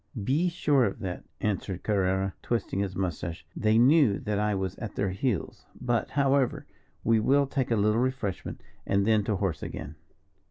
"Be 0.23 0.49
sure 0.49 0.85
of 0.85 0.97
that," 1.01 1.25
answered 1.41 1.83
Carrerra, 1.83 2.33
twisting 2.41 2.79
his 2.79 2.95
moustache; 2.95 3.45
"they 3.55 3.77
knew 3.77 4.17
that 4.21 4.39
I 4.39 4.55
was 4.55 4.75
at 4.79 4.95
their 4.95 5.11
heels. 5.11 5.67
But, 5.79 6.09
however, 6.09 6.65
we 7.03 7.19
will 7.19 7.45
take 7.45 7.69
a 7.69 7.75
little 7.75 8.01
refreshment, 8.01 8.61
and 8.83 9.05
then 9.05 9.23
to 9.25 9.35
horse 9.35 9.61
again." 9.61 9.93